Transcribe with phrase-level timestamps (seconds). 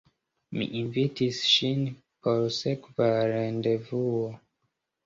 [0.59, 1.85] Mi invitis ŝin
[2.25, 4.27] por sekva rendevuo.